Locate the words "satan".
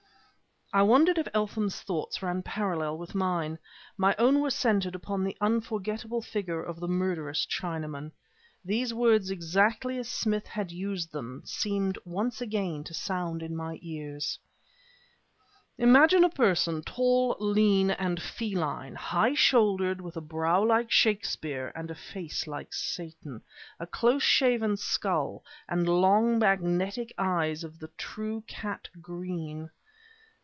22.73-23.41